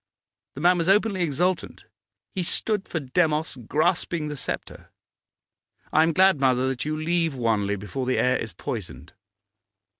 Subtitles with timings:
[0.55, 1.85] The man was openly exultant;
[2.33, 4.89] he stood for Demos grasping the sceptre.
[5.93, 9.13] I am glad, mother, that you leave Wanley before the air is poisoned.